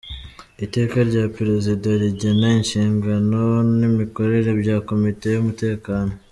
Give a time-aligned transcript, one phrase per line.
[0.65, 3.41] Iteka rya Perezida rigena inshingano
[3.79, 6.13] n‟imikorere bya Komite y‟Umutekano;